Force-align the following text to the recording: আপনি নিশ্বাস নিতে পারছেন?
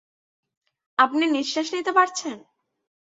আপনি 0.99 1.23
নিশ্বাস 1.27 1.67
নিতে 1.75 1.91
পারছেন? 1.97 2.37